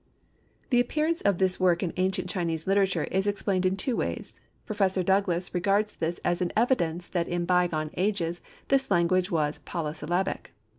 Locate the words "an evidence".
6.41-7.05